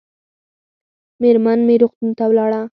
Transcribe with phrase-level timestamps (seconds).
[1.21, 2.61] مېرمن مې روغتون ته ولاړه